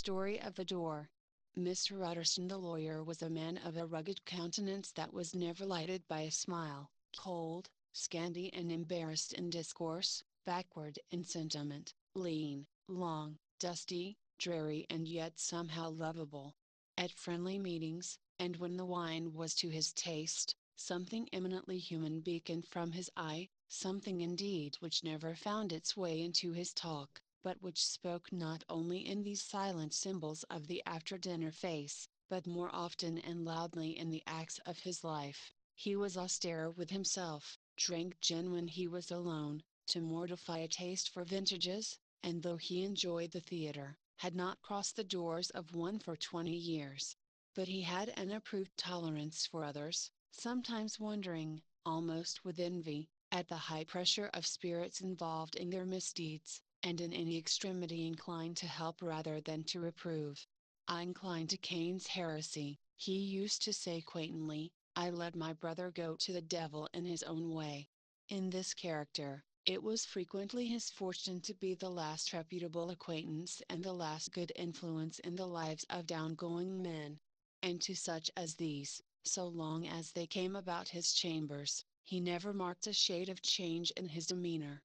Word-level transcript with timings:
story 0.00 0.40
of 0.40 0.54
the 0.54 0.64
door. 0.64 1.10
Mr. 1.54 2.02
Utterson 2.08 2.48
the 2.48 2.56
lawyer 2.56 3.04
was 3.04 3.20
a 3.20 3.28
man 3.28 3.58
of 3.58 3.76
a 3.76 3.84
rugged 3.84 4.24
countenance 4.24 4.90
that 4.92 5.12
was 5.12 5.34
never 5.34 5.66
lighted 5.66 6.08
by 6.08 6.20
a 6.22 6.30
smile, 6.30 6.90
cold, 7.18 7.68
scanty 7.92 8.50
and 8.54 8.72
embarrassed 8.72 9.34
in 9.34 9.50
discourse, 9.50 10.24
backward 10.46 10.98
in 11.10 11.22
sentiment, 11.22 11.92
lean, 12.14 12.66
long, 12.88 13.36
dusty, 13.58 14.16
dreary 14.38 14.86
and 14.88 15.06
yet 15.06 15.38
somehow 15.38 15.90
lovable. 15.90 16.54
At 16.96 17.12
friendly 17.12 17.58
meetings, 17.58 18.16
and 18.38 18.56
when 18.56 18.78
the 18.78 18.86
wine 18.86 19.34
was 19.34 19.54
to 19.56 19.68
his 19.68 19.92
taste, 19.92 20.54
something 20.76 21.28
eminently 21.30 21.76
human 21.78 22.20
beaconed 22.22 22.66
from 22.66 22.92
his 22.92 23.10
eye, 23.18 23.50
something 23.68 24.22
indeed 24.22 24.76
which 24.80 25.04
never 25.04 25.34
found 25.34 25.74
its 25.74 25.94
way 25.94 26.22
into 26.22 26.52
his 26.52 26.72
talk, 26.72 27.20
but 27.42 27.62
which 27.62 27.84
spoke 27.86 28.30
not 28.30 28.62
only 28.68 29.06
in 29.06 29.22
these 29.22 29.42
silent 29.42 29.94
symbols 29.94 30.42
of 30.50 30.66
the 30.66 30.82
after 30.84 31.16
dinner 31.16 31.50
face, 31.50 32.06
but 32.28 32.46
more 32.46 32.68
often 32.74 33.16
and 33.18 33.44
loudly 33.44 33.96
in 33.96 34.10
the 34.10 34.22
acts 34.26 34.58
of 34.66 34.80
his 34.80 35.02
life. 35.02 35.54
He 35.74 35.96
was 35.96 36.16
austere 36.18 36.70
with 36.70 36.90
himself, 36.90 37.58
drank 37.76 38.20
gin 38.20 38.52
when 38.52 38.68
he 38.68 38.86
was 38.86 39.10
alone, 39.10 39.62
to 39.86 40.00
mortify 40.00 40.58
a 40.58 40.68
taste 40.68 41.08
for 41.08 41.24
vintages, 41.24 41.98
and 42.22 42.42
though 42.42 42.58
he 42.58 42.82
enjoyed 42.82 43.30
the 43.30 43.40
theatre, 43.40 43.96
had 44.18 44.34
not 44.36 44.60
crossed 44.60 44.96
the 44.96 45.04
doors 45.04 45.48
of 45.50 45.74
one 45.74 45.98
for 45.98 46.16
twenty 46.16 46.54
years. 46.54 47.16
But 47.54 47.68
he 47.68 47.82
had 47.82 48.10
an 48.10 48.30
approved 48.30 48.76
tolerance 48.76 49.46
for 49.46 49.64
others, 49.64 50.10
sometimes 50.30 51.00
wondering, 51.00 51.62
almost 51.86 52.44
with 52.44 52.60
envy, 52.60 53.08
at 53.32 53.48
the 53.48 53.56
high 53.56 53.84
pressure 53.84 54.28
of 54.34 54.46
spirits 54.46 55.00
involved 55.00 55.56
in 55.56 55.70
their 55.70 55.86
misdeeds, 55.86 56.60
and 56.82 57.00
in 57.00 57.12
any 57.12 57.36
extremity 57.36 58.06
inclined 58.06 58.56
to 58.56 58.66
help 58.66 59.02
rather 59.02 59.40
than 59.40 59.64
to 59.64 59.80
reprove. 59.80 60.46
I 60.88 61.02
incline 61.02 61.46
to 61.48 61.56
Cain's 61.56 62.06
heresy, 62.06 62.78
he 62.96 63.18
used 63.18 63.62
to 63.62 63.72
say 63.72 64.00
quaintly, 64.00 64.72
I 64.96 65.10
let 65.10 65.34
my 65.34 65.52
brother 65.52 65.90
go 65.90 66.16
to 66.16 66.32
the 66.32 66.42
devil 66.42 66.88
in 66.92 67.04
his 67.04 67.22
own 67.22 67.54
way. 67.54 67.88
In 68.28 68.50
this 68.50 68.74
character, 68.74 69.44
it 69.66 69.82
was 69.82 70.04
frequently 70.04 70.66
his 70.66 70.90
fortune 70.90 71.40
to 71.42 71.54
be 71.54 71.74
the 71.74 71.90
last 71.90 72.32
reputable 72.32 72.90
acquaintance 72.90 73.62
and 73.68 73.82
the 73.82 73.92
last 73.92 74.32
good 74.32 74.52
influence 74.56 75.18
in 75.20 75.36
the 75.36 75.46
lives 75.46 75.84
of 75.90 76.06
downgoing 76.06 76.82
men. 76.82 77.20
And 77.62 77.80
to 77.82 77.94
such 77.94 78.30
as 78.36 78.54
these, 78.54 79.02
so 79.24 79.46
long 79.46 79.86
as 79.86 80.12
they 80.12 80.26
came 80.26 80.56
about 80.56 80.88
his 80.88 81.12
chambers, 81.12 81.84
he 82.02 82.20
never 82.20 82.52
marked 82.52 82.86
a 82.86 82.92
shade 82.92 83.28
of 83.28 83.42
change 83.42 83.90
in 83.92 84.08
his 84.08 84.26
demeanor. 84.26 84.82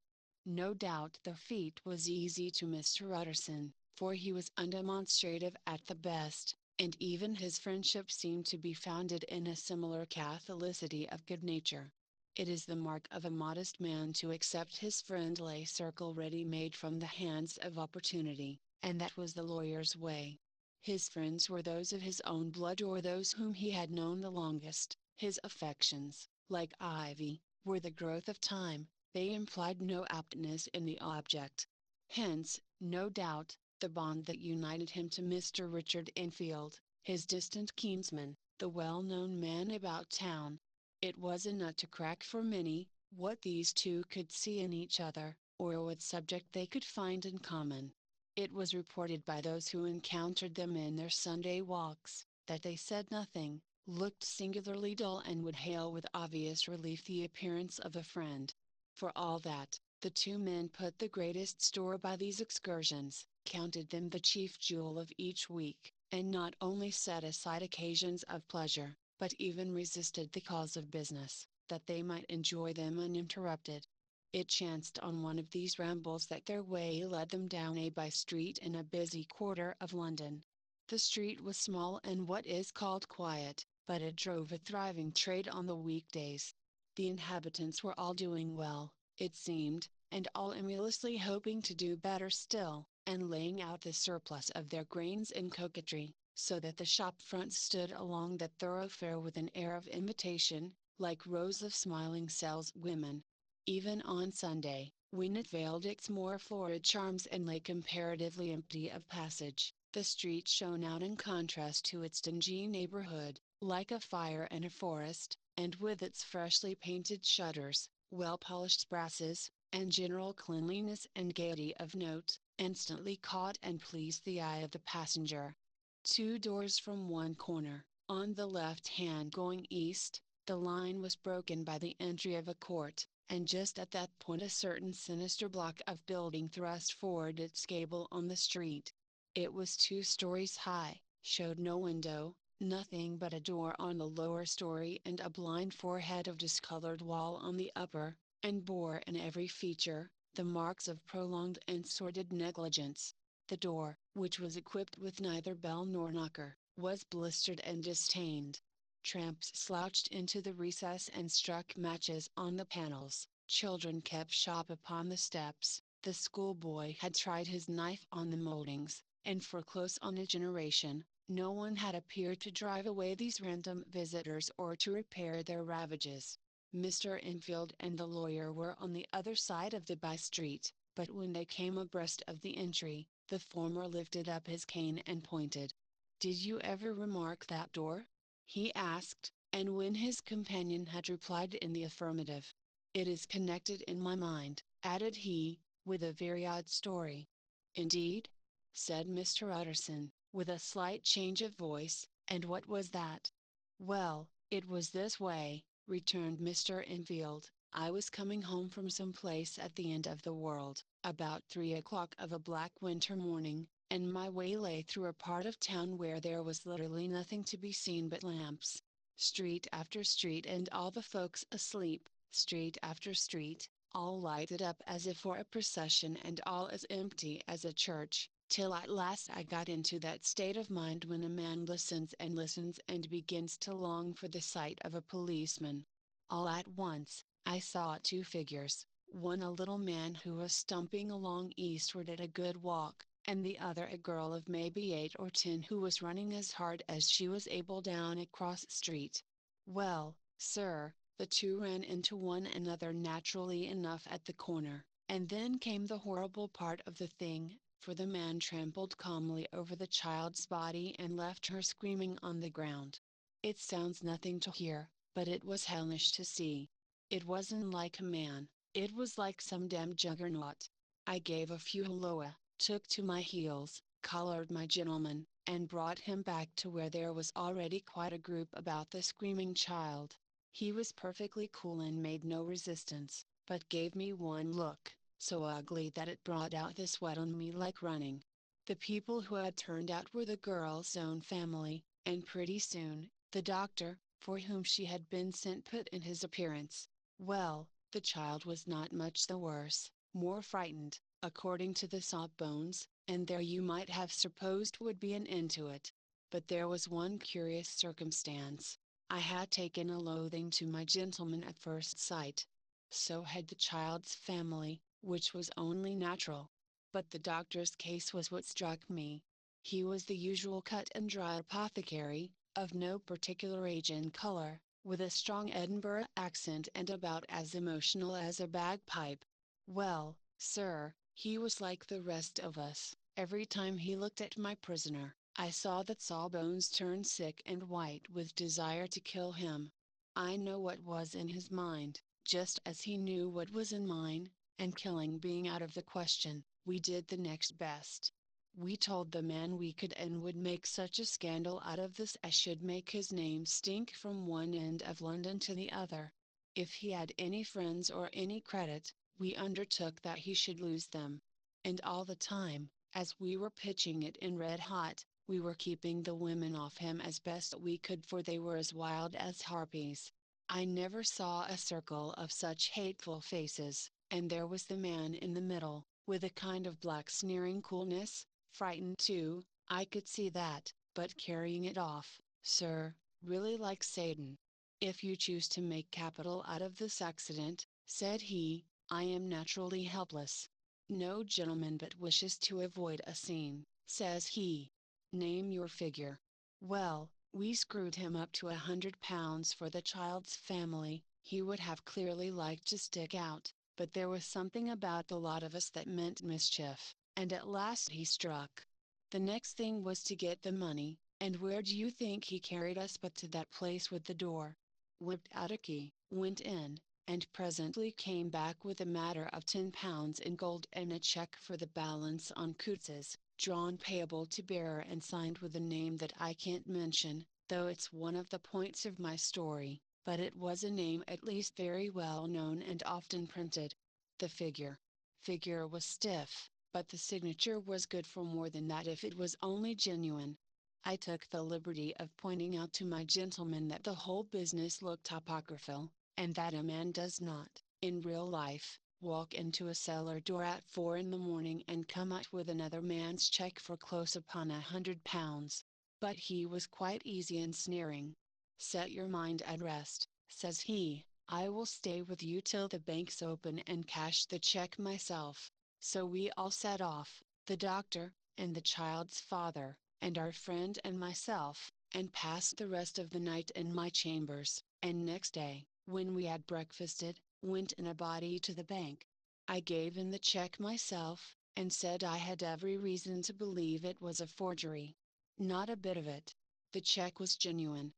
No 0.48 0.76
doubt 0.76 1.18
the 1.24 1.34
feat 1.34 1.84
was 1.84 2.08
easy 2.08 2.52
to 2.52 2.68
Mr. 2.68 3.18
Utterson, 3.18 3.74
for 3.96 4.14
he 4.14 4.32
was 4.32 4.52
undemonstrative 4.58 5.56
at 5.66 5.84
the 5.88 5.96
best, 5.96 6.54
and 6.78 6.96
even 7.00 7.34
his 7.34 7.58
friendship 7.58 8.12
seemed 8.12 8.46
to 8.46 8.58
be 8.60 8.72
founded 8.72 9.24
in 9.24 9.48
a 9.48 9.56
similar 9.56 10.06
catholicity 10.06 11.12
of 11.12 11.26
good 11.26 11.44
nature. 11.44 11.92
It 12.36 12.48
is 12.48 12.66
the 12.66 12.76
mark 12.76 13.08
of 13.10 13.26
a 13.26 13.32
modest 13.32 13.80
man 13.80 14.14
to 14.14 14.30
accept 14.32 14.78
his 14.78 15.02
friendly 15.02 15.66
circle 15.66 16.14
ready 16.14 16.44
made 16.44 16.76
from 16.76 17.00
the 17.00 17.08
hands 17.08 17.58
of 17.58 17.80
opportunity, 17.80 18.60
and 18.84 19.02
that 19.02 19.18
was 19.18 19.34
the 19.34 19.42
lawyer's 19.42 19.96
way. 19.98 20.38
His 20.80 21.10
friends 21.10 21.50
were 21.50 21.64
those 21.64 21.92
of 21.92 22.04
his 22.04 22.22
own 22.22 22.52
blood 22.52 22.84
or 22.84 23.02
those 23.02 23.32
whom 23.32 23.56
he 23.56 23.72
had 23.72 23.90
known 23.90 24.22
the 24.22 24.30
longest, 24.30 24.96
his 25.18 25.40
affections, 25.44 26.28
like 26.50 26.76
ivy, 26.80 27.42
were 27.64 27.80
the 27.80 27.90
growth 27.90 28.30
of 28.30 28.40
time, 28.40 28.88
they 29.16 29.34
implied 29.34 29.80
no 29.80 30.06
aptness 30.10 30.68
in 30.74 30.84
the 30.84 31.00
object. 31.00 31.66
Hence, 32.10 32.60
no 32.82 33.08
doubt, 33.08 33.56
the 33.80 33.88
bond 33.88 34.26
that 34.26 34.40
united 34.40 34.90
him 34.90 35.08
to 35.12 35.22
Mr. 35.22 35.72
Richard 35.72 36.12
Enfield, 36.18 36.82
his 37.02 37.26
distant 37.26 37.74
kinsman, 37.78 38.36
the 38.58 38.68
well-known 38.68 39.40
man 39.40 39.72
about 39.72 40.10
town. 40.10 40.60
It 41.02 41.18
was 41.18 41.46
a 41.46 41.54
nut 41.54 41.78
to 41.78 41.88
crack 41.88 42.24
for 42.24 42.44
many, 42.44 42.90
what 43.16 43.42
these 43.42 43.72
two 43.72 44.04
could 44.10 44.34
see 44.34 44.60
in 44.60 44.74
each 44.74 45.00
other, 45.00 45.38
or 45.58 45.82
what 45.82 46.02
subject 46.02 46.52
they 46.52 46.66
could 46.66 46.84
find 46.84 47.26
in 47.26 47.40
common. 47.40 47.94
It 48.36 48.52
was 48.52 48.76
reported 48.76 49.26
by 49.26 49.40
those 49.40 49.70
who 49.70 49.86
encountered 49.86 50.56
them 50.56 50.76
in 50.76 50.98
their 50.98 51.10
Sunday 51.10 51.62
walks, 51.62 52.26
that 52.48 52.64
they 52.64 52.76
said 52.76 53.10
nothing, 53.12 53.62
looked 53.88 54.26
singularly 54.26 54.94
dull 54.94 55.20
and 55.20 55.42
would 55.46 55.56
hail 55.56 55.90
with 55.94 56.06
obvious 56.14 56.68
relief 56.68 57.06
the 57.06 57.24
appearance 57.24 57.80
of 57.80 57.96
a 57.96 58.04
friend. 58.04 58.54
For 58.96 59.12
all 59.14 59.40
that, 59.40 59.82
the 60.00 60.10
two 60.10 60.40
men 60.40 60.70
put 60.70 61.00
the 61.00 61.10
greatest 61.10 61.62
store 61.62 61.98
by 61.98 62.16
these 62.16 62.40
excursions, 62.40 63.26
counted 63.44 63.90
them 63.90 64.08
the 64.08 64.22
chief 64.22 64.58
jewel 64.58 64.98
of 64.98 65.12
each 65.18 65.50
week, 65.50 65.94
and 66.14 66.32
not 66.32 66.56
only 66.62 66.92
set 66.92 67.26
aside 67.26 67.62
occasions 67.62 68.24
of 68.24 68.48
pleasure, 68.48 68.96
but 69.20 69.34
even 69.38 69.74
resisted 69.74 70.32
the 70.32 70.40
calls 70.40 70.78
of 70.78 70.92
business, 70.92 71.46
that 71.68 71.88
they 71.88 72.02
might 72.04 72.24
enjoy 72.30 72.72
them 72.72 72.98
uninterrupted. 72.98 73.86
It 74.32 74.48
chanced 74.48 74.98
on 75.00 75.22
one 75.24 75.40
of 75.40 75.50
these 75.52 75.78
rambles 75.78 76.28
that 76.28 76.46
their 76.46 76.64
way 76.64 77.04
led 77.04 77.32
them 77.32 77.50
down 77.50 77.78
a 77.78 77.90
by 77.90 78.08
street 78.08 78.60
in 78.60 78.76
a 78.76 78.84
busy 78.86 79.26
quarter 79.26 79.76
of 79.82 79.92
London. 79.92 80.46
The 80.88 81.00
street 81.00 81.42
was 81.44 81.58
small 81.58 82.00
and 82.06 82.30
what 82.30 82.46
is 82.46 82.72
called 82.72 83.10
quiet, 83.10 83.66
but 83.88 84.02
it 84.02 84.16
drove 84.16 84.54
a 84.54 84.58
thriving 84.58 85.12
trade 85.12 85.50
on 85.50 85.66
the 85.66 85.76
weekdays. 85.76 86.54
The 86.96 87.10
inhabitants 87.10 87.84
were 87.84 88.00
all 88.00 88.14
doing 88.14 88.56
well, 88.56 88.94
it 89.18 89.36
seemed, 89.36 89.90
and 90.12 90.30
all 90.34 90.54
emulously 90.54 91.18
hoping 91.18 91.62
to 91.64 91.76
do 91.76 91.98
better 91.98 92.30
still, 92.30 92.88
and 93.06 93.30
laying 93.30 93.62
out 93.62 93.82
the 93.82 93.92
surplus 93.92 94.50
of 94.52 94.70
their 94.70 94.86
grains 94.86 95.30
in 95.30 95.50
coquetry, 95.50 96.16
so 96.36 96.58
that 96.62 96.78
the 96.78 96.86
shop 96.86 97.20
fronts 97.20 97.58
stood 97.58 97.92
along 97.92 98.38
the 98.38 98.48
thoroughfare 98.48 99.20
with 99.20 99.36
an 99.36 99.50
air 99.54 99.76
of 99.76 99.88
invitation, 99.88 100.74
like 100.98 101.26
rows 101.26 101.62
of 101.62 101.76
smiling 101.76 102.30
saleswomen. 102.30 103.24
Even 103.66 104.02
on 104.04 104.32
Sunday, 104.32 104.94
when 105.12 105.36
it 105.36 105.50
veiled 105.50 105.86
its 105.86 106.10
more 106.10 106.40
florid 106.40 106.86
charms 106.86 107.26
and 107.26 107.46
lay 107.46 107.60
comparatively 107.60 108.54
empty 108.54 108.88
of 108.88 109.10
passage, 109.10 109.74
the 109.92 110.04
street 110.06 110.48
shone 110.48 110.84
out 110.86 111.04
in 111.04 111.18
contrast 111.18 111.84
to 111.84 112.04
its 112.04 112.22
dingy 112.22 112.68
neighborhood, 112.68 113.42
like 113.60 113.92
a 113.92 114.00
fire 114.00 114.46
in 114.46 114.64
a 114.64 114.70
forest, 114.70 115.38
and 115.58 115.76
with 115.76 116.02
its 116.02 116.24
freshly 116.24 116.76
painted 116.76 117.26
shutters, 117.26 117.88
well 118.12 118.38
polished 118.38 118.90
brasses, 118.90 119.50
and 119.72 119.92
general 119.92 120.34
cleanliness 120.34 121.08
and 121.16 121.34
gaiety 121.34 121.76
of 121.78 121.96
note, 121.96 122.40
instantly 122.58 123.16
caught 123.16 123.58
and 123.64 123.82
pleased 123.82 124.24
the 124.26 124.42
eye 124.42 124.60
of 124.60 124.72
the 124.72 124.80
passenger. 124.80 125.56
Two 126.04 126.38
doors 126.38 126.78
from 126.78 127.10
one 127.10 127.36
corner, 127.36 127.86
on 128.08 128.34
the 128.34 128.46
left 128.46 128.88
hand 128.88 129.32
going 129.32 129.66
east, 129.70 130.22
the 130.46 130.56
line 130.56 131.02
was 131.02 131.16
broken 131.16 131.64
by 131.64 131.78
the 131.78 131.96
entry 132.00 132.36
of 132.36 132.48
a 132.48 132.54
court, 132.54 133.08
and 133.30 133.48
just 133.48 133.80
at 133.80 133.92
that 133.92 134.20
point 134.20 134.42
a 134.42 134.50
certain 134.50 134.94
sinister 134.94 135.50
block 135.50 135.82
of 135.88 136.06
building 136.06 136.48
thrust 136.48 136.94
forward 136.94 137.40
its 137.40 137.66
gable 137.66 138.08
on 138.12 138.28
the 138.28 138.36
street. 138.36 138.94
It 139.34 139.52
was 139.54 139.76
two 139.76 140.04
stories 140.04 140.56
high, 140.56 141.02
showed 141.24 141.58
no 141.58 141.78
window, 141.78 142.36
nothing 142.62 143.18
but 143.18 143.34
a 143.34 143.40
door 143.40 143.76
on 143.78 143.98
the 143.98 144.08
lower 144.08 144.46
story 144.46 145.02
and 145.06 145.20
a 145.20 145.30
blind 145.30 145.74
forehead 145.74 146.28
of 146.28 146.38
discolored 146.38 147.02
wall 147.02 147.36
on 147.36 147.58
the 147.58 147.72
upper, 147.76 148.16
and 148.42 148.66
bore 148.66 148.98
in 149.08 149.18
every 149.18 149.48
feature, 149.48 150.10
the 150.36 150.44
marks 150.44 150.88
of 150.88 151.06
prolonged 151.06 151.60
and 151.68 151.86
sordid 151.86 152.32
negligence. 152.32 153.14
The 153.48 153.58
door, 153.58 153.98
which 154.14 154.40
was 154.40 154.56
equipped 154.56 154.98
with 154.98 155.20
neither 155.20 155.54
bell 155.54 155.86
nor 155.86 156.12
knocker, 156.12 156.58
was 156.78 157.04
blistered 157.04 157.60
and 157.62 157.84
distained. 157.84 158.62
Tramps 159.04 159.52
slouched 159.54 160.08
into 160.08 160.42
the 160.42 160.54
recess 160.54 161.10
and 161.10 161.32
struck 161.32 161.76
matches 161.78 162.30
on 162.38 162.56
the 162.56 162.66
panels, 162.66 163.28
children 163.48 164.02
kept 164.02 164.32
shop 164.32 164.70
upon 164.70 165.10
the 165.10 165.18
steps, 165.18 165.82
the 166.04 166.14
schoolboy 166.14 166.96
had 167.00 167.16
tried 167.16 167.48
his 167.48 167.68
knife 167.68 168.06
on 168.12 168.30
the 168.32 168.38
moldings, 168.38 169.04
and 169.26 169.44
for 169.44 169.62
close 169.62 170.00
on 170.02 170.18
a 170.18 170.26
generation, 170.26 171.04
no 171.28 171.52
one 171.52 171.76
had 171.76 171.96
appeared 171.96 172.40
to 172.40 172.52
drive 172.52 172.86
away 172.86 173.16
these 173.16 173.42
random 173.42 173.84
visitors 173.90 174.52
or 174.58 174.76
to 174.76 174.92
repair 174.92 175.42
their 175.42 175.64
ravages. 175.64 176.38
Mr. 176.74 177.20
Enfield 177.24 177.74
and 177.80 177.98
the 177.98 178.06
lawyer 178.06 178.54
were 178.54 178.76
on 178.80 178.94
the 178.94 179.08
other 179.12 179.36
side 179.36 179.74
of 179.74 179.86
the 179.86 179.96
by 179.96 180.16
street, 180.16 180.72
but 180.94 181.10
when 181.10 181.34
they 181.34 181.46
came 181.46 181.78
abreast 181.78 182.22
of 182.28 182.42
the 182.42 182.58
entry, 182.58 183.08
the 183.30 183.40
former 183.40 183.88
lifted 183.88 184.30
up 184.30 184.46
his 184.46 184.66
cane 184.66 185.02
and 185.08 185.24
pointed. 185.24 185.74
Did 186.20 186.36
you 186.36 186.60
ever 186.60 186.94
remark 186.94 187.48
that 187.48 187.72
door? 187.72 188.08
he 188.46 188.74
asked, 188.76 189.32
and 189.52 189.76
when 189.76 189.96
his 189.96 190.22
companion 190.22 190.86
had 190.86 191.10
replied 191.10 191.56
in 191.56 191.74
the 191.74 191.84
affirmative, 191.84 192.54
It 192.94 193.08
is 193.08 193.26
connected 193.26 193.82
in 193.84 194.00
my 194.00 194.16
mind, 194.16 194.62
added 194.84 195.16
he, 195.16 195.60
with 195.86 196.04
a 196.04 196.14
very 196.14 196.46
odd 196.46 196.70
story. 196.70 197.28
Indeed? 197.74 198.30
said 198.74 199.08
Mr. 199.08 199.56
Utterson, 199.56 200.12
with 200.36 200.50
a 200.50 200.60
slight 200.60 201.02
change 201.02 201.42
of 201.42 201.56
voice, 201.56 202.10
and 202.28 202.44
what 202.44 202.68
was 202.68 202.90
that? 202.90 203.32
Well, 203.80 204.28
it 204.52 204.68
was 204.68 204.90
this 204.90 205.18
way, 205.18 205.64
returned 205.88 206.40
Mr. 206.40 206.84
Enfield. 206.86 207.50
I 207.72 207.90
was 207.92 208.10
coming 208.10 208.42
home 208.42 208.68
from 208.68 208.90
some 208.90 209.14
place 209.14 209.58
at 209.58 209.76
the 209.76 209.94
end 209.94 210.08
of 210.08 210.24
the 210.24 210.34
world, 210.34 210.84
about 211.06 211.46
three 211.46 211.74
o'clock 211.74 212.18
of 212.20 212.34
a 212.34 212.40
black 212.40 212.74
winter 212.82 213.16
morning, 213.16 213.68
and 213.90 214.12
my 214.12 214.28
way 214.30 214.58
lay 214.58 214.82
through 214.82 215.06
a 215.06 215.14
part 215.14 215.46
of 215.46 215.58
town 215.58 215.98
where 215.98 216.20
there 216.20 216.44
was 216.44 216.66
literally 216.66 217.08
nothing 217.08 217.46
to 217.46 217.58
be 217.58 217.72
seen 217.72 218.10
but 218.10 218.22
lamps. 218.22 218.82
Street 219.16 219.68
after 219.72 220.04
street 220.04 220.46
and 220.46 220.68
all 220.74 220.92
the 220.92 221.02
folks 221.02 221.46
asleep, 221.54 222.10
street 222.32 222.78
after 222.84 223.14
street, 223.14 223.70
all 223.94 224.20
lighted 224.20 224.62
up 224.62 224.84
as 224.86 225.08
if 225.08 225.18
for 225.18 225.38
a 225.38 225.46
procession 225.46 226.18
and 226.26 226.42
all 226.46 226.68
as 226.68 226.86
empty 226.90 227.42
as 227.48 227.64
a 227.64 227.72
church, 227.72 228.30
till 228.56 228.74
at 228.74 228.90
last 228.90 229.30
I 229.34 229.44
got 229.44 229.68
into 229.68 230.00
that 230.00 230.24
state 230.24 230.56
of 230.56 230.70
mind 230.70 231.04
when 231.04 231.26
a 231.26 231.30
man 231.30 231.66
listens 231.66 232.14
and 232.22 232.38
listens 232.38 232.80
and 232.88 233.10
begins 233.10 233.58
to 233.58 233.74
long 233.74 234.14
for 234.14 234.30
the 234.30 234.40
sight 234.40 234.80
of 234.86 234.96
a 234.96 235.02
policeman. 235.02 235.84
All 236.30 236.48
at 236.48 236.66
once, 236.70 237.26
I 237.46 237.60
saw 237.60 237.98
two 238.02 238.24
figures, 238.24 238.86
one 239.08 239.42
a 239.42 239.52
little 239.52 239.78
man 239.78 240.16
who 240.16 240.36
was 240.36 240.54
stumping 240.54 241.12
along 241.12 241.52
eastward 241.58 242.10
at 242.10 242.22
a 242.22 242.30
good 242.30 242.64
walk, 242.64 243.06
and 243.26 243.44
the 243.44 243.60
other 243.60 243.88
a 243.88 243.98
girl 243.98 244.34
of 244.34 244.48
maybe 244.48 244.94
eight 244.94 245.12
or 245.20 245.30
ten 245.30 245.62
who 245.64 245.82
was 245.82 246.02
running 246.02 246.34
as 246.34 246.54
hard 246.54 246.82
as 246.88 247.10
she 247.10 247.28
was 247.28 247.50
able 247.50 247.82
down 247.82 248.20
a 248.20 248.26
cross 248.28 248.66
street. 248.70 249.22
Well, 249.66 250.16
sir, 250.38 250.94
the 251.18 251.26
two 251.26 251.60
ran 251.60 251.84
into 251.84 252.16
one 252.16 252.46
another 252.46 252.94
naturally 252.94 253.68
enough 253.68 254.08
at 254.10 254.24
the 254.24 254.34
corner, 254.34 254.86
and 255.10 255.28
then 255.28 255.60
came 255.60 255.88
the 255.88 255.98
horrible 255.98 256.48
part 256.48 256.82
of 256.88 256.98
the 256.98 257.08
thing, 257.08 257.58
for 257.86 257.94
the 257.94 258.08
man 258.08 258.40
trampled 258.40 258.98
calmly 258.98 259.46
over 259.54 259.76
the 259.76 259.86
child's 259.86 260.48
body 260.48 260.96
and 260.98 261.16
left 261.16 261.46
her 261.46 261.62
screaming 261.62 262.18
on 262.24 262.40
the 262.40 262.50
ground. 262.50 263.00
It 263.44 263.60
sounds 263.60 264.02
nothing 264.02 264.40
to 264.40 264.50
hear, 264.50 264.90
but 265.14 265.28
it 265.28 265.46
was 265.46 265.66
hellish 265.66 266.12
to 266.14 266.26
see. 266.26 266.72
It 267.12 267.28
wasn't 267.28 267.70
like 267.70 268.00
a 268.00 268.04
man, 268.04 268.48
it 268.74 268.96
was 268.96 269.20
like 269.20 269.40
some 269.40 269.68
damn 269.68 269.94
juggernaut. 269.94 270.68
I 271.06 271.20
gave 271.20 271.52
a 271.52 271.60
few 271.60 271.84
halloa, 271.84 272.36
took 272.58 272.88
to 272.88 273.04
my 273.04 273.22
heels, 273.22 273.84
collared 274.02 274.50
my 274.50 274.66
gentleman, 274.66 275.28
and 275.46 275.68
brought 275.68 276.00
him 276.00 276.24
back 276.24 276.56
to 276.56 276.72
where 276.72 276.90
there 276.90 277.14
was 277.14 277.32
already 277.36 277.82
quite 277.82 278.14
a 278.14 278.18
group 278.18 278.50
about 278.54 278.90
the 278.90 279.04
screaming 279.04 279.54
child. 279.54 280.16
He 280.52 280.72
was 280.72 280.92
perfectly 280.92 281.52
cool 281.54 281.82
and 281.82 282.02
made 282.02 282.26
no 282.26 282.42
resistance, 282.42 283.26
but 283.46 283.70
gave 283.70 283.94
me 283.96 284.12
one 284.12 284.54
look, 284.54 284.96
so 285.26 285.44
ugly 285.44 285.90
that 285.90 286.08
it 286.08 286.24
brought 286.24 286.54
out 286.54 286.76
the 286.76 286.86
sweat 286.86 287.18
on 287.18 287.36
me 287.36 287.52
like 287.52 287.82
running. 287.82 288.24
The 288.68 288.76
people 288.76 289.22
who 289.22 289.34
had 289.34 289.58
turned 289.58 289.90
out 289.90 290.14
were 290.14 290.24
the 290.24 290.38
girl's 290.38 290.96
own 290.96 291.22
family, 291.22 291.84
and 292.06 292.24
pretty 292.24 292.60
soon, 292.60 293.10
the 293.32 293.42
doctor, 293.42 293.98
for 294.20 294.38
whom 294.38 294.64
she 294.64 294.86
had 294.86 295.10
been 295.10 295.32
sent 295.32 295.66
put 295.66 295.88
in 295.88 296.04
his 296.04 296.24
appearance. 296.24 296.88
Well, 297.18 297.68
the 297.92 298.02
child 298.02 298.46
was 298.46 298.68
not 298.68 298.94
much 298.94 299.26
the 299.26 299.38
worse, 299.40 299.90
more 300.14 300.44
frightened, 300.44 301.00
according 301.24 301.74
to 301.76 301.88
the 301.88 302.02
saw 302.02 302.28
bones, 302.38 302.88
and 303.08 303.26
there 303.26 303.42
you 303.42 303.64
might 303.64 303.90
have 303.90 304.14
supposed 304.14 304.80
would 304.80 305.00
be 305.00 305.16
an 305.16 305.26
end 305.26 305.50
to 305.52 305.70
it. 305.70 305.92
But 306.30 306.50
there 306.50 306.68
was 306.68 306.88
one 306.88 307.18
curious 307.18 307.70
circumstance. 307.70 308.78
I 309.10 309.20
had 309.20 309.50
taken 309.50 309.90
a 309.90 309.98
loathing 309.98 310.52
to 310.52 310.68
my 310.68 310.86
gentleman 310.86 311.44
at 311.44 311.58
first 311.58 312.00
sight. 312.00 312.46
So 312.92 313.24
had 313.24 313.48
the 313.48 313.56
child's 313.56 314.14
family, 314.14 314.82
which 315.06 315.34
was 315.34 315.52
only 315.56 315.94
natural. 315.94 316.50
But 316.92 317.12
the 317.12 317.20
doctor's 317.20 317.76
case 317.76 318.14
was 318.14 318.32
what 318.32 318.44
struck 318.44 318.90
me. 318.90 319.24
He 319.62 319.84
was 319.84 320.06
the 320.06 320.18
usual 320.18 320.62
cut 320.62 320.90
and 320.94 321.10
dry 321.10 321.38
apothecary, 321.38 322.32
of 322.56 322.74
no 322.74 323.00
particular 323.00 323.68
age 323.68 323.90
and 323.90 324.14
color, 324.14 324.62
with 324.84 325.02
a 325.02 325.10
strong 325.10 325.52
Edinburgh 325.52 326.06
accent 326.18 326.70
and 326.74 326.90
about 326.90 327.26
as 327.30 327.54
emotional 327.54 328.16
as 328.16 328.40
a 328.40 328.48
bagpipe. 328.48 329.24
Well, 329.68 330.18
sir, 330.38 330.94
he 331.14 331.38
was 331.38 331.62
like 331.62 331.86
the 331.86 332.02
rest 332.02 332.40
of 332.40 332.58
us, 332.58 332.96
every 333.18 333.46
time 333.46 333.78
he 333.78 333.96
looked 333.96 334.22
at 334.22 334.38
my 334.38 334.56
prisoner, 334.56 335.16
I 335.36 335.50
saw 335.50 335.84
that 335.84 336.02
Sawbones 336.02 336.70
turned 336.70 337.08
sick 337.08 337.42
and 337.46 337.70
white 337.70 338.10
with 338.12 338.36
desire 338.36 338.88
to 338.88 339.00
kill 339.00 339.34
him. 339.34 339.72
I 340.16 340.36
know 340.36 340.60
what 340.60 340.80
was 340.80 341.14
in 341.14 341.28
his 341.28 341.52
mind, 341.52 342.02
just 342.24 342.60
as 342.66 342.82
he 342.82 342.98
knew 342.98 343.30
what 343.30 343.52
was 343.52 343.72
in 343.72 343.86
mine, 343.86 344.32
and 344.58 344.76
killing 344.76 345.18
being 345.18 345.48
out 345.48 345.62
of 345.62 345.74
the 345.74 345.82
question, 345.82 346.44
we 346.66 346.80
did 346.80 347.08
the 347.08 347.18
next 347.18 347.58
best. 347.58 348.12
We 348.58 348.78
told 348.78 349.12
the 349.12 349.22
man 349.22 349.58
we 349.58 349.74
could 349.74 349.94
and 349.94 350.22
would 350.22 350.36
make 350.36 350.66
such 350.66 350.98
a 350.98 351.06
scandal 351.06 351.62
out 351.66 351.78
of 351.78 351.96
this 351.96 352.16
as 352.24 352.34
should 352.34 352.64
make 352.64 352.90
his 352.90 353.12
name 353.12 353.46
stink 353.46 353.92
from 353.92 354.28
one 354.28 354.54
end 354.54 354.82
of 354.84 355.02
London 355.02 355.40
to 355.40 355.56
the 355.56 355.72
other. 355.72 356.14
If 356.56 356.72
he 356.74 356.92
had 356.92 357.14
any 357.18 357.44
friends 357.44 357.90
or 357.90 358.10
any 358.14 358.40
credit, 358.40 358.94
we 359.20 359.36
undertook 359.36 360.02
that 360.02 360.20
he 360.20 360.34
should 360.34 360.62
lose 360.62 360.88
them. 360.88 361.22
And 361.66 361.82
all 361.82 362.06
the 362.06 362.16
time, 362.16 362.70
as 362.94 363.20
we 363.20 363.36
were 363.36 363.50
pitching 363.50 364.04
it 364.04 364.16
in 364.18 364.38
red 364.38 364.62
hot, 364.62 365.04
we 365.28 365.42
were 365.42 365.56
keeping 365.56 366.04
the 366.04 366.16
women 366.16 366.56
off 366.56 366.78
him 366.78 367.02
as 367.02 367.20
best 367.20 367.60
we 367.60 367.78
could 367.78 368.06
for 368.06 368.22
they 368.22 368.40
were 368.40 368.56
as 368.56 368.74
wild 368.74 369.16
as 369.16 369.42
harpies. 369.42 370.14
I 370.48 370.64
never 370.64 371.04
saw 371.04 371.44
a 371.44 371.58
circle 371.58 372.14
of 372.14 372.32
such 372.32 372.70
hateful 372.70 373.20
faces, 373.20 373.90
and 374.12 374.30
there 374.30 374.46
was 374.46 374.66
the 374.66 374.78
man 374.78 375.16
in 375.16 375.34
the 375.34 375.42
middle, 375.42 375.86
with 376.06 376.24
a 376.24 376.30
kind 376.30 376.68
of 376.68 376.80
black 376.80 377.10
sneering 377.10 377.62
coolness, 377.62 378.26
frightened 378.52 379.00
too, 379.00 379.44
I 379.68 379.86
could 379.86 380.08
see 380.08 380.30
that, 380.30 380.72
but 380.94 381.18
carrying 381.18 381.66
it 381.66 381.78
off, 381.78 382.22
sir, 382.44 382.96
really 383.24 383.58
like 383.58 383.84
Satan. 383.84 384.38
If 384.80 385.04
you 385.04 385.16
choose 385.16 385.48
to 385.50 385.62
make 385.62 385.90
capital 385.90 386.46
out 386.48 386.62
of 386.62 386.78
this 386.78 387.02
accident, 387.02 387.66
said 387.86 388.22
he, 388.22 388.66
I 388.92 389.04
am 389.04 389.28
naturally 389.28 389.84
helpless. 389.84 390.50
No 390.88 391.24
gentleman 391.24 391.78
but 391.78 392.00
wishes 392.00 392.38
to 392.40 392.62
avoid 392.62 393.02
a 393.08 393.16
scene, 393.16 393.66
says 393.88 394.28
he. 394.28 394.70
Name 395.12 395.52
your 395.52 395.68
figure. 395.68 396.20
Well, 396.62 397.10
we 397.34 397.56
screwed 397.56 397.96
him 397.96 398.16
up 398.16 398.32
to 398.34 398.50
a 398.50 398.56
hundred 398.56 399.02
pounds 399.02 399.52
for 399.52 399.70
the 399.70 399.82
child's 399.82 400.36
family, 400.36 401.04
he 401.24 401.42
would 401.42 401.60
have 401.60 401.84
clearly 401.86 402.30
liked 402.30 402.68
to 402.68 402.78
stick 402.78 403.16
out, 403.16 403.52
but 403.78 403.94
there 403.94 404.10
was 404.10 404.26
something 404.26 404.70
about 404.70 405.08
the 405.08 405.20
lot 405.20 405.44
of 405.44 405.54
us 405.54 405.70
that 405.70 405.88
meant 405.88 406.24
mischief, 406.24 406.96
and 407.16 407.34
at 407.34 407.48
last 407.48 407.92
he 407.92 408.06
struck. 408.06 408.66
The 409.12 409.20
next 409.20 409.58
thing 409.58 409.84
was 409.84 410.04
to 410.04 410.16
get 410.16 410.42
the 410.42 410.52
money, 410.52 411.00
and 411.20 411.36
where 411.38 411.62
do 411.62 411.76
you 411.76 411.92
think 411.92 412.26
he 412.26 412.40
carried 412.40 412.78
us 412.78 412.98
but 412.98 413.16
to 413.16 413.28
that 413.28 413.52
place 413.52 413.92
with 413.92 414.06
the 414.06 414.14
door? 414.14 414.58
Whipped 415.00 415.30
out 415.34 415.52
a 415.52 415.58
key, 415.58 415.94
went 416.10 416.42
in, 416.42 416.80
and 417.08 417.32
presently 417.34 417.92
came 417.92 418.30
back 418.30 418.66
with 418.66 418.82
a 418.82 418.86
matter 418.86 419.30
of 419.32 419.46
ten 419.46 419.72
pounds 419.72 420.20
in 420.20 420.36
gold 420.36 420.68
and 420.74 420.92
a 420.92 421.00
check 421.00 421.36
for 421.40 421.56
the 421.56 421.68
balance 421.68 422.32
on 422.36 422.54
Coutts's 422.56 423.18
drawn 423.38 423.78
payable 423.78 424.26
to 424.26 424.42
bearer 424.42 424.80
and 424.80 425.04
signed 425.04 425.38
with 425.40 425.56
a 425.56 425.60
name 425.60 425.98
that 425.98 426.14
I 426.20 426.34
can't 426.34 426.68
mention, 426.68 427.26
though 427.48 427.68
it's 427.68 427.94
one 427.94 428.16
of 428.16 428.30
the 428.30 428.40
points 428.40 428.86
of 428.86 429.00
my 429.00 429.16
story, 429.18 429.82
but 430.06 430.20
it 430.20 430.36
was 430.38 430.64
a 430.64 430.70
name 430.70 431.04
at 431.08 431.24
least 431.24 431.58
very 431.58 431.90
well 431.90 432.28
known 432.28 432.62
and 432.62 432.84
often 432.86 433.26
printed. 433.26 433.74
The 434.20 434.30
figure. 434.30 434.80
Figure 435.22 435.68
was 435.68 435.84
stiff, 435.84 436.52
but 436.72 436.90
the 436.90 436.98
signature 436.98 437.60
was 437.60 437.88
good 437.88 438.06
for 438.06 438.24
more 438.24 438.50
than 438.50 438.68
that 438.68 438.86
if 438.86 439.04
it 439.04 439.18
was 439.18 439.36
only 439.42 439.74
genuine. 439.74 440.38
I 440.84 440.96
took 440.96 441.28
the 441.30 441.42
liberty 441.42 441.96
of 441.96 442.16
pointing 442.18 442.56
out 442.56 442.72
to 442.74 442.86
my 442.86 443.04
gentleman 443.04 443.68
that 443.70 443.84
the 443.84 443.96
whole 443.96 444.24
business 444.24 444.84
looked 444.84 445.12
apocryphal, 445.12 445.90
and 446.16 446.36
that 446.36 446.54
a 446.54 446.62
man 446.62 446.92
does 446.92 447.20
not, 447.20 447.64
in 447.82 448.02
real 448.02 448.30
life, 448.30 448.80
walk 449.02 449.34
into 449.34 449.70
a 449.70 449.76
cellar 449.76 450.20
door 450.20 450.44
at 450.44 450.64
four 450.64 450.98
in 450.98 451.10
the 451.10 451.18
morning 451.18 451.64
and 451.68 451.88
come 451.88 452.12
out 452.12 452.32
with 452.32 452.48
another 452.50 452.82
man's 452.84 453.28
check 453.28 453.60
for 453.60 453.76
close 453.76 454.16
upon 454.16 454.52
a 454.52 454.60
hundred 454.60 455.04
pounds. 455.04 455.64
But 456.00 456.16
he 456.18 456.46
was 456.46 456.68
quite 456.68 457.02
easy 457.04 457.40
and 457.40 457.56
sneering. 457.56 458.16
Set 458.58 458.92
your 458.92 459.08
mind 459.08 459.42
at 459.42 459.62
rest, 459.62 460.08
says 460.30 460.62
he, 460.62 461.06
I 461.28 461.50
will 461.50 461.66
stay 461.66 462.02
with 462.02 462.24
you 462.24 462.42
till 462.42 462.68
the 462.68 462.80
banks 462.80 463.22
open 463.22 463.60
and 463.68 463.88
cash 463.88 464.26
the 464.26 464.40
check 464.40 464.80
myself. 464.80 465.52
So 465.80 466.06
we 466.06 466.32
all 466.32 466.52
set 466.52 466.82
off, 466.82 467.22
the 467.48 467.58
doctor, 467.58 468.14
and 468.38 468.56
the 468.56 468.62
child's 468.62 469.20
father, 469.20 469.78
and 470.02 470.18
our 470.18 470.32
friend 470.32 470.80
and 470.84 471.00
myself, 471.00 471.72
and 471.94 472.14
passed 472.14 472.58
the 472.58 472.68
rest 472.68 472.98
of 472.98 473.10
the 473.10 473.20
night 473.20 473.52
in 473.56 473.74
my 473.74 473.90
chambers, 473.90 474.64
and 474.82 475.06
next 475.06 475.32
day, 475.32 475.68
when 475.86 476.14
we 476.14 476.26
had 476.26 476.48
breakfasted, 476.48 477.20
went 477.42 477.74
in 477.74 477.88
a 477.88 477.94
body 477.94 478.40
to 478.40 478.54
the 478.54 478.64
bank. 478.64 479.08
I 479.48 479.60
gave 479.60 479.98
in 479.98 480.12
the 480.12 480.20
check 480.20 480.60
myself, 480.60 481.36
and 481.56 481.72
said 481.72 482.04
I 482.04 482.18
had 482.18 482.42
every 482.42 482.78
reason 482.78 483.22
to 483.24 483.34
believe 483.34 483.84
it 483.84 484.02
was 484.02 484.20
a 484.20 484.28
forgery. 484.28 484.96
Not 485.38 485.70
a 485.70 485.76
bit 485.76 485.98
of 485.98 486.08
it. 486.08 486.36
The 486.72 486.82
check 486.82 487.20
was 487.20 487.36
genuine. 487.36 487.94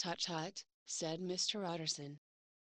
Tut 0.00 0.20
tut, 0.20 0.62
said 0.86 1.20
Mr. 1.20 1.68
Utterson. 1.68 2.20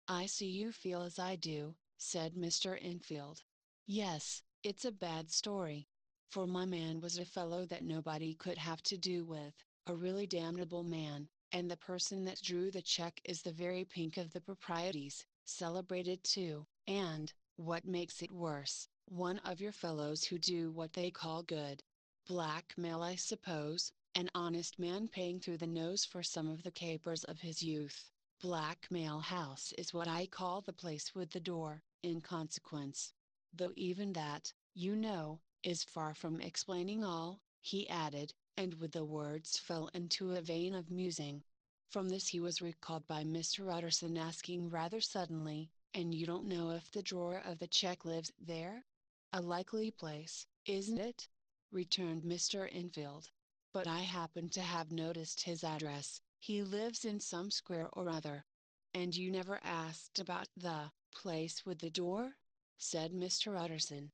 I 0.08 0.24
see 0.24 0.46
you 0.46 0.72
feel 0.72 1.02
as 1.02 1.18
I 1.18 1.36
do, 1.36 1.76
said 1.98 2.34
Mr. 2.34 2.78
Enfield. 2.80 3.42
Yes, 3.86 4.42
it's 4.62 4.86
a 4.86 4.90
bad 4.90 5.30
story. 5.30 5.86
For 6.30 6.46
my 6.46 6.64
man 6.64 7.02
was 7.02 7.18
a 7.18 7.26
fellow 7.26 7.66
that 7.66 7.84
nobody 7.84 8.32
could 8.32 8.56
have 8.56 8.82
to 8.84 8.96
do 8.96 9.26
with, 9.26 9.52
a 9.86 9.94
really 9.94 10.26
damnable 10.26 10.82
man, 10.82 11.28
and 11.52 11.70
the 11.70 11.76
person 11.76 12.24
that 12.24 12.40
drew 12.40 12.70
the 12.70 12.80
check 12.80 13.20
is 13.22 13.42
the 13.42 13.52
very 13.52 13.84
pink 13.84 14.16
of 14.16 14.32
the 14.32 14.40
proprieties, 14.40 15.26
celebrated 15.44 16.24
too, 16.24 16.66
and, 16.86 17.34
what 17.56 17.84
makes 17.84 18.22
it 18.22 18.32
worse, 18.32 18.88
one 19.04 19.40
of 19.40 19.60
your 19.60 19.72
fellows 19.72 20.24
who 20.24 20.38
do 20.38 20.70
what 20.70 20.94
they 20.94 21.10
call 21.10 21.42
good. 21.42 21.82
Blackmail 22.26 23.02
I 23.02 23.16
suppose, 23.16 23.92
an 24.16 24.30
honest 24.34 24.78
man 24.78 25.06
paying 25.06 25.38
through 25.38 25.58
the 25.58 25.66
nose 25.66 26.02
for 26.02 26.22
some 26.22 26.48
of 26.48 26.62
the 26.62 26.70
capers 26.70 27.22
of 27.24 27.38
his 27.38 27.62
youth. 27.62 28.10
Blackmail 28.40 29.20
House 29.20 29.74
is 29.76 29.92
what 29.92 30.08
I 30.08 30.24
call 30.24 30.62
the 30.62 30.72
place 30.72 31.14
with 31.14 31.30
the 31.32 31.40
door, 31.40 31.82
in 32.02 32.22
consequence. 32.22 33.12
Though 33.52 33.74
even 33.76 34.14
that, 34.14 34.54
you 34.72 34.96
know, 34.96 35.40
is 35.62 35.84
far 35.84 36.14
from 36.14 36.40
explaining 36.40 37.04
all, 37.04 37.42
he 37.60 37.86
added, 37.90 38.32
and 38.56 38.72
with 38.80 38.92
the 38.92 39.04
words 39.04 39.58
fell 39.58 39.88
into 39.88 40.34
a 40.34 40.40
vein 40.40 40.74
of 40.74 40.90
musing. 40.90 41.42
From 41.90 42.08
this 42.08 42.28
he 42.28 42.40
was 42.40 42.62
recalled 42.62 43.06
by 43.06 43.22
Mr. 43.22 43.70
Utterson 43.70 44.16
asking 44.16 44.70
rather 44.70 45.02
suddenly, 45.02 45.68
and 45.92 46.14
you 46.14 46.24
don't 46.24 46.48
know 46.48 46.70
if 46.70 46.90
the 46.90 47.02
drawer 47.02 47.42
of 47.44 47.58
the 47.58 47.68
check 47.68 48.06
lives 48.06 48.32
there? 48.40 48.86
A 49.34 49.42
likely 49.42 49.90
place, 49.90 50.46
isn't 50.64 50.98
it? 50.98 51.28
returned 51.70 52.22
Mr. 52.22 52.66
Enfield. 52.72 53.28
But 53.76 53.86
I 53.86 54.00
happen 54.00 54.48
to 54.52 54.62
have 54.62 54.90
noticed 54.90 55.42
his 55.42 55.62
address, 55.62 56.22
he 56.38 56.62
lives 56.62 57.04
in 57.04 57.20
some 57.20 57.50
square 57.50 57.90
or 57.92 58.08
other. 58.08 58.46
And 58.94 59.14
you 59.14 59.30
never 59.30 59.62
asked 59.62 60.18
about 60.18 60.48
the 60.56 60.92
place 61.12 61.66
with 61.66 61.80
the 61.80 61.90
door? 61.90 62.38
said 62.78 63.12
Mr. 63.12 63.54
Utterson. 63.54 64.12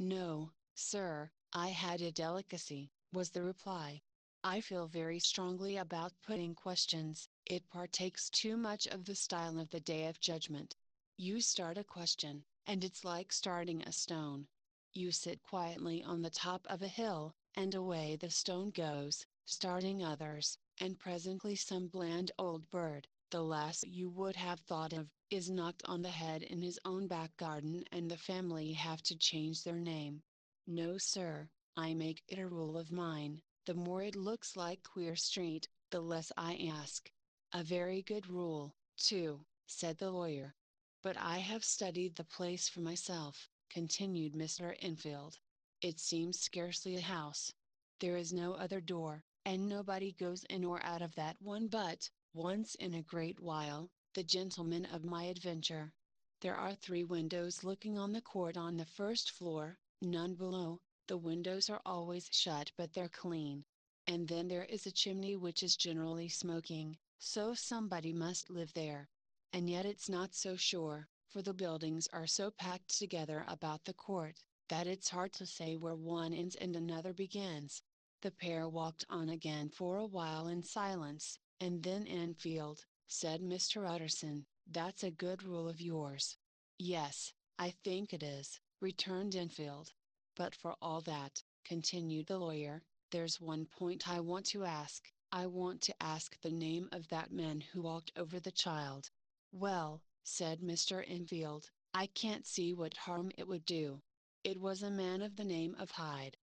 No, 0.00 0.50
sir, 0.74 1.30
I 1.52 1.68
had 1.68 2.00
a 2.00 2.10
delicacy, 2.10 2.90
was 3.12 3.30
the 3.30 3.44
reply. 3.44 4.02
I 4.42 4.60
feel 4.60 4.88
very 4.88 5.20
strongly 5.20 5.76
about 5.76 6.20
putting 6.20 6.56
questions, 6.56 7.28
it 7.46 7.68
partakes 7.68 8.28
too 8.28 8.56
much 8.56 8.88
of 8.88 9.04
the 9.04 9.14
style 9.14 9.60
of 9.60 9.70
the 9.70 9.78
Day 9.78 10.08
of 10.08 10.18
Judgment. 10.18 10.74
You 11.16 11.40
start 11.40 11.78
a 11.78 11.84
question, 11.84 12.46
and 12.66 12.82
it's 12.82 13.04
like 13.04 13.30
starting 13.30 13.80
a 13.82 13.92
stone. 13.92 14.48
You 14.92 15.12
sit 15.12 15.40
quietly 15.44 16.02
on 16.02 16.22
the 16.22 16.30
top 16.30 16.66
of 16.68 16.82
a 16.82 16.88
hill, 16.88 17.36
and 17.54 17.74
away 17.74 18.16
the 18.16 18.30
stone 18.30 18.70
goes, 18.70 19.26
starting 19.44 20.02
others, 20.02 20.58
and 20.80 20.98
presently 20.98 21.54
some 21.54 21.86
bland 21.86 22.32
old 22.38 22.68
bird, 22.70 23.06
the 23.30 23.42
last 23.42 23.86
you 23.86 24.08
would 24.10 24.36
have 24.36 24.60
thought 24.60 24.92
of, 24.92 25.08
is 25.30 25.50
knocked 25.50 25.82
on 25.84 26.02
the 26.02 26.10
head 26.10 26.42
in 26.42 26.62
his 26.62 26.78
own 26.84 27.06
back 27.06 27.36
garden 27.36 27.84
and 27.92 28.10
the 28.10 28.16
family 28.16 28.72
have 28.72 29.02
to 29.02 29.16
change 29.16 29.62
their 29.62 29.78
name. 29.78 30.22
No 30.66 30.98
sir, 30.98 31.48
I 31.76 31.94
make 31.94 32.22
it 32.28 32.38
a 32.38 32.46
rule 32.46 32.78
of 32.78 32.92
mine, 32.92 33.42
the 33.66 33.74
more 33.74 34.02
it 34.02 34.14
looks 34.14 34.56
like 34.56 34.82
Queer 34.82 35.16
Street, 35.16 35.68
the 35.90 36.00
less 36.00 36.30
I 36.36 36.70
ask. 36.72 37.10
A 37.52 37.62
very 37.62 38.02
good 38.02 38.26
rule, 38.26 38.74
too, 38.96 39.44
said 39.66 39.98
the 39.98 40.10
lawyer. 40.10 40.54
But 41.02 41.16
I 41.16 41.38
have 41.38 41.64
studied 41.64 42.16
the 42.16 42.24
place 42.24 42.68
for 42.68 42.80
myself, 42.80 43.48
continued 43.70 44.34
Mr. 44.34 44.76
Enfield. 44.80 45.38
It 45.84 46.00
seems 46.00 46.40
scarcely 46.40 46.96
a 46.96 47.02
house. 47.02 47.52
There 48.00 48.16
is 48.16 48.32
no 48.32 48.54
other 48.54 48.80
door, 48.80 49.22
and 49.44 49.68
nobody 49.68 50.12
goes 50.12 50.44
in 50.44 50.64
or 50.64 50.82
out 50.82 51.02
of 51.02 51.14
that 51.16 51.36
one 51.42 51.68
but, 51.68 52.08
once 52.32 52.74
in 52.76 52.94
a 52.94 53.02
great 53.02 53.38
while, 53.38 53.90
the 54.14 54.24
gentleman 54.24 54.86
of 54.86 55.04
my 55.04 55.24
adventure. 55.24 55.92
There 56.40 56.56
are 56.56 56.74
three 56.74 57.04
windows 57.04 57.64
looking 57.64 57.98
on 57.98 58.12
the 58.14 58.22
court 58.22 58.56
on 58.56 58.78
the 58.78 58.86
first 58.86 59.30
floor, 59.30 59.78
none 60.00 60.36
below, 60.36 60.80
the 61.06 61.18
windows 61.18 61.68
are 61.68 61.82
always 61.84 62.30
shut 62.32 62.72
but 62.78 62.94
they're 62.94 63.10
clean. 63.10 63.66
And 64.06 64.26
then 64.26 64.48
there 64.48 64.64
is 64.64 64.86
a 64.86 64.90
chimney 64.90 65.36
which 65.36 65.62
is 65.62 65.76
generally 65.76 66.30
smoking, 66.30 66.96
so 67.18 67.52
somebody 67.52 68.14
must 68.14 68.48
live 68.48 68.72
there. 68.72 69.10
And 69.52 69.68
yet 69.68 69.84
it's 69.84 70.08
not 70.08 70.34
so 70.34 70.56
sure, 70.56 71.10
for 71.28 71.42
the 71.42 71.52
buildings 71.52 72.08
are 72.10 72.26
so 72.26 72.50
packed 72.50 72.98
together 72.98 73.44
about 73.46 73.84
the 73.84 73.92
court, 73.92 74.44
that 74.68 74.86
it's 74.86 75.10
hard 75.10 75.32
to 75.34 75.46
say 75.46 75.76
where 75.76 75.94
one 75.94 76.32
ends 76.32 76.54
and 76.56 76.74
another 76.74 77.12
begins. 77.12 77.82
The 78.22 78.30
pair 78.30 78.68
walked 78.68 79.04
on 79.10 79.28
again 79.28 79.68
for 79.68 79.96
a 79.96 80.06
while 80.06 80.48
in 80.48 80.62
silence, 80.62 81.38
and 81.60 81.82
then 81.82 82.06
Enfield, 82.06 82.86
said 83.06 83.42
Mr. 83.42 83.88
Utterson, 83.88 84.46
that's 84.66 85.02
a 85.02 85.10
good 85.10 85.42
rule 85.42 85.68
of 85.68 85.80
yours. 85.80 86.36
Yes, 86.78 87.32
I 87.58 87.70
think 87.84 88.12
it 88.12 88.22
is, 88.22 88.60
returned 88.80 89.36
Enfield. 89.36 89.92
But 90.36 90.54
for 90.54 90.74
all 90.80 91.02
that, 91.02 91.42
continued 91.64 92.26
the 92.26 92.38
lawyer, 92.38 92.82
there's 93.10 93.40
one 93.40 93.66
point 93.66 94.08
I 94.08 94.20
want 94.20 94.46
to 94.46 94.64
ask, 94.64 95.12
I 95.30 95.46
want 95.46 95.82
to 95.82 96.02
ask 96.02 96.40
the 96.40 96.50
name 96.50 96.88
of 96.92 97.08
that 97.08 97.30
man 97.30 97.60
who 97.60 97.82
walked 97.82 98.12
over 98.16 98.40
the 98.40 98.50
child. 98.50 99.10
Well, 99.52 100.02
said 100.22 100.60
Mr. 100.60 101.04
Enfield, 101.06 101.70
I 101.92 102.06
can't 102.06 102.46
see 102.46 102.72
what 102.72 102.96
harm 102.96 103.30
it 103.36 103.46
would 103.46 103.64
do. 103.64 104.00
It 104.44 104.60
was 104.60 104.82
a 104.82 104.90
man 104.90 105.22
of 105.22 105.36
the 105.36 105.44
name 105.44 105.74
of 105.78 105.92
Hyde. 105.92 106.36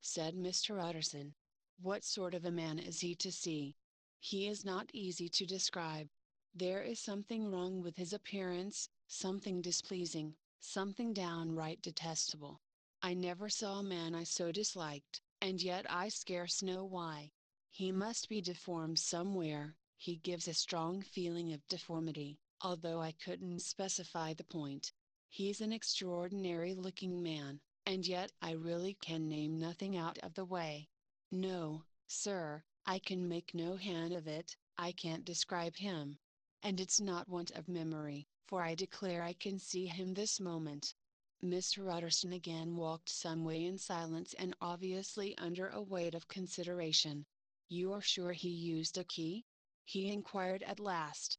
said 0.00 0.34
Mr. 0.34 0.82
Utterson. 0.82 1.34
What 1.78 2.02
sort 2.02 2.32
of 2.32 2.46
a 2.46 2.50
man 2.50 2.78
is 2.78 3.00
he 3.00 3.14
to 3.16 3.30
see? 3.30 3.76
He 4.18 4.46
is 4.46 4.64
not 4.64 4.88
easy 4.94 5.28
to 5.28 5.44
describe. 5.44 6.08
There 6.54 6.82
is 6.82 6.98
something 6.98 7.50
wrong 7.50 7.82
with 7.82 7.96
his 7.96 8.14
appearance, 8.14 8.88
something 9.08 9.60
displeasing, 9.60 10.36
something 10.58 11.12
downright 11.12 11.82
detestable. 11.82 12.62
I 13.02 13.12
never 13.12 13.50
saw 13.50 13.80
a 13.80 13.82
man 13.82 14.14
I 14.14 14.24
so 14.24 14.50
disliked, 14.50 15.20
and 15.42 15.60
yet 15.60 15.84
I 15.90 16.08
scarce 16.08 16.62
know 16.62 16.86
why. 16.86 17.32
He 17.68 17.92
must 17.92 18.30
be 18.30 18.40
deformed 18.40 18.98
somewhere, 18.98 19.76
he 19.98 20.16
gives 20.16 20.48
a 20.48 20.54
strong 20.54 21.02
feeling 21.02 21.52
of 21.52 21.68
deformity, 21.68 22.38
although 22.62 23.02
I 23.02 23.12
couldn't 23.12 23.60
specify 23.60 24.32
the 24.32 24.44
point. 24.44 24.94
He's 25.30 25.60
an 25.60 25.72
extraordinary 25.72 26.74
looking 26.74 27.22
man, 27.22 27.60
and 27.84 28.06
yet 28.06 28.32
I 28.40 28.52
really 28.52 28.94
can 28.94 29.28
name 29.28 29.58
nothing 29.58 29.96
out 29.96 30.18
of 30.18 30.34
the 30.34 30.44
way. 30.44 30.88
No, 31.30 31.84
sir, 32.06 32.64
I 32.86 32.98
can 32.98 33.28
make 33.28 33.54
no 33.54 33.76
hand 33.76 34.14
of 34.14 34.26
it, 34.26 34.56
I 34.78 34.92
can't 34.92 35.24
describe 35.24 35.76
him. 35.76 36.18
And 36.62 36.80
it's 36.80 37.00
not 37.00 37.28
want 37.28 37.50
of 37.50 37.68
memory, 37.68 38.26
for 38.46 38.62
I 38.62 38.74
declare 38.74 39.22
I 39.22 39.34
can 39.34 39.58
see 39.58 39.86
him 39.86 40.14
this 40.14 40.40
moment. 40.40 40.94
Mr. 41.42 41.92
Utterson 41.92 42.32
again 42.32 42.74
walked 42.74 43.08
some 43.08 43.44
way 43.44 43.64
in 43.64 43.78
silence 43.78 44.34
and 44.34 44.56
obviously 44.60 45.36
under 45.38 45.68
a 45.68 45.82
weight 45.82 46.14
of 46.14 46.26
consideration. 46.26 47.26
You 47.68 47.92
are 47.92 48.00
sure 48.00 48.32
he 48.32 48.48
used 48.48 48.96
a 48.96 49.04
key? 49.04 49.44
He 49.84 50.10
inquired 50.10 50.62
at 50.62 50.80
last. 50.80 51.38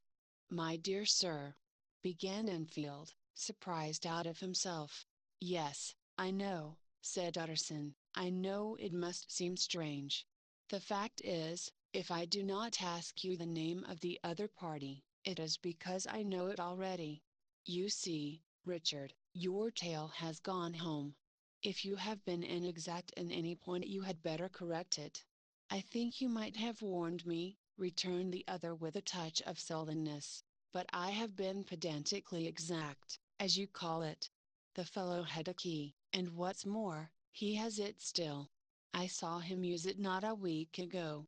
My 0.49 0.77
dear 0.77 1.05
sir, 1.05 1.55
began 2.01 2.47
Enfield, 2.47 3.13
surprised 3.39 4.05
out 4.05 4.27
of 4.27 4.39
himself. 4.39 5.05
Yes, 5.39 5.95
I 6.17 6.31
know, 6.31 6.77
said 7.01 7.37
Utterson, 7.37 7.95
I 8.13 8.29
know 8.29 8.75
it 8.79 8.93
must 8.93 9.31
seem 9.31 9.55
strange. 9.55 10.25
The 10.69 10.79
fact 10.79 11.21
is, 11.23 11.71
if 11.93 12.11
I 12.11 12.25
do 12.25 12.43
not 12.43 12.81
ask 12.81 13.23
you 13.23 13.37
the 13.37 13.45
name 13.45 13.83
of 13.85 14.01
the 14.01 14.19
other 14.23 14.47
party, 14.47 15.03
it 15.23 15.39
is 15.39 15.57
because 15.57 16.05
I 16.05 16.23
know 16.23 16.47
it 16.47 16.59
already. 16.59 17.23
You 17.65 17.89
see, 17.89 18.43
Richard, 18.65 19.13
your 19.33 19.71
tale 19.71 20.09
has 20.09 20.39
gone 20.39 20.73
home. 20.73 21.15
If 21.63 21.83
you 21.85 21.95
have 21.95 22.23
been 22.25 22.43
inexact 22.43 23.11
in 23.17 23.31
any 23.31 23.55
point 23.55 23.87
you 23.87 24.01
had 24.01 24.21
better 24.21 24.49
correct 24.49 24.97
it. 24.97 25.23
I 25.69 25.81
think 25.81 26.21
you 26.21 26.29
might 26.29 26.55
have 26.57 26.81
warned 26.81 27.25
me, 27.25 27.57
returned 27.77 28.33
the 28.33 28.45
other 28.47 28.75
with 28.75 28.95
a 28.95 29.01
touch 29.01 29.41
of 29.43 29.59
sullenness, 29.59 30.43
but 30.71 30.87
I 30.93 31.11
have 31.11 31.35
been 31.35 31.63
pedantically 31.63 32.47
exact, 32.47 33.19
as 33.39 33.57
you 33.57 33.67
call 33.67 34.01
it. 34.01 34.29
The 34.75 34.85
fellow 34.85 35.23
had 35.23 35.47
a 35.47 35.53
key, 35.53 35.95
and 36.11 36.35
what's 36.35 36.65
more, 36.65 37.11
he 37.31 37.55
has 37.55 37.79
it 37.79 38.01
still. 38.01 38.49
I 38.93 39.07
saw 39.07 39.39
him 39.39 39.63
use 39.63 39.85
it 39.85 39.97
not 39.97 40.23
a 40.23 40.35
week 40.35 40.77
ago. 40.77 41.27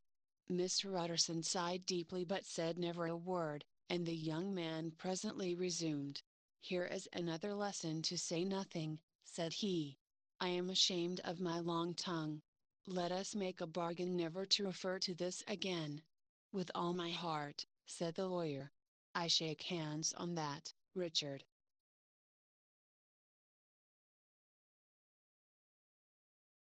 Mr. 0.49 0.99
Utterson 0.99 1.41
sighed 1.41 1.85
deeply 1.85 2.25
but 2.25 2.45
said 2.45 2.77
never 2.77 3.05
a 3.05 3.15
word, 3.15 3.63
and 3.89 4.05
the 4.05 4.15
young 4.15 4.53
man 4.53 4.91
presently 4.91 5.55
resumed. 5.55 6.21
Here 6.59 6.85
is 6.85 7.07
another 7.13 7.53
lesson 7.53 8.01
to 8.03 8.17
say 8.17 8.43
nothing, 8.43 8.99
said 9.23 9.53
he. 9.53 9.97
I 10.39 10.49
am 10.49 10.69
ashamed 10.69 11.21
of 11.23 11.39
my 11.39 11.59
long 11.59 11.93
tongue. 11.93 12.41
Let 12.87 13.11
us 13.11 13.35
make 13.35 13.61
a 13.61 13.67
bargain 13.67 14.17
never 14.17 14.45
to 14.45 14.65
refer 14.65 14.99
to 14.99 15.13
this 15.13 15.43
again. 15.47 16.01
With 16.51 16.71
all 16.75 16.93
my 16.93 17.11
heart, 17.11 17.65
said 17.85 18.15
the 18.15 18.27
lawyer. 18.27 18.71
I 19.15 19.27
shake 19.27 19.61
hands 19.63 20.13
on 20.13 20.35
that, 20.35 20.73
Richard. 20.93 21.45